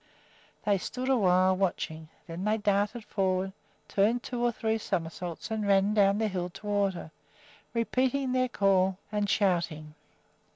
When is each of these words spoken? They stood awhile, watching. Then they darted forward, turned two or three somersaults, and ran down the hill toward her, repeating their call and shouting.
They 0.65 0.79
stood 0.79 1.09
awhile, 1.09 1.55
watching. 1.55 2.09
Then 2.25 2.43
they 2.43 2.57
darted 2.57 3.05
forward, 3.05 3.53
turned 3.87 4.23
two 4.23 4.43
or 4.43 4.51
three 4.51 4.79
somersaults, 4.79 5.51
and 5.51 5.67
ran 5.67 5.93
down 5.93 6.17
the 6.17 6.27
hill 6.27 6.49
toward 6.49 6.95
her, 6.95 7.11
repeating 7.75 8.31
their 8.31 8.49
call 8.49 8.97
and 9.11 9.29
shouting. 9.29 9.93